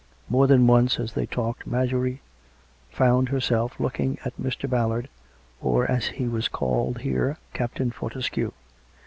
[0.29, 2.21] More than once, as they talked, Marjorie
[2.89, 4.67] found herself looking at Mr.
[4.67, 5.09] Ballard,
[5.61, 8.51] or, as he was called here, Captain Fortescue.